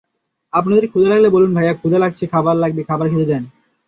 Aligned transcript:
আপনাদের 0.53 0.85
ক্ষুদা 0.87 1.09
লাগলে 1.09 1.29
বলুন 1.29 1.51
ভাইয়া 1.55 1.73
ক্ষুদা 1.73 1.99
লাগছে, 1.99 2.23
খাবার 2.27 2.55
লাগবে, 2.55 2.81
খাবার 2.83 3.07
খেতে 3.09 3.25
দেন। 3.25 3.43